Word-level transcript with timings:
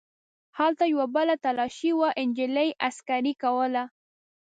هلته 0.57 0.83
یوه 0.93 1.05
بله 1.15 1.35
تلاشي 1.45 1.91
وه 1.99 2.09
چې 2.15 2.21
نجلۍ 2.29 2.69
عسکرې 2.87 3.33
کوله. 3.43 3.83